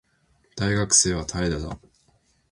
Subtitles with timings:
[0.55, 1.79] 大学生は怠惰だ